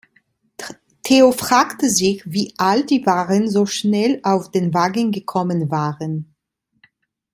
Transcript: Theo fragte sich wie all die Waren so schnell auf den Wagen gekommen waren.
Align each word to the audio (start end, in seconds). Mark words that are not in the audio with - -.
Theo 1.03 1.31
fragte 1.31 1.87
sich 1.87 2.23
wie 2.25 2.55
all 2.57 2.83
die 2.83 3.05
Waren 3.05 3.47
so 3.51 3.67
schnell 3.67 4.19
auf 4.23 4.49
den 4.49 4.73
Wagen 4.73 5.11
gekommen 5.11 5.69
waren. 5.69 6.33